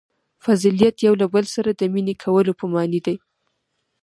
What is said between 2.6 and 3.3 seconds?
معنیٰ دی.